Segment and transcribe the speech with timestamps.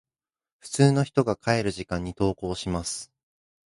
[0.61, 3.11] 普通の人が帰る時間に登校します。